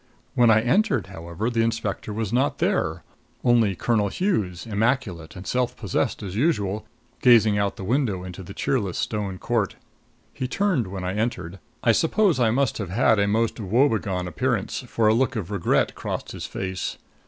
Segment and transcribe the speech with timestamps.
[0.33, 3.03] When I entered, however, the inspector was not there
[3.43, 6.87] only Colonel Hughes, immaculate and self possessed, as usual,
[7.21, 9.75] gazing out the window into the cheerless stone court.
[10.33, 11.59] He turned when I entered.
[11.83, 15.93] I suppose I must have had a most woebegone appearance, for a look of regret
[15.93, 16.97] crossed his face.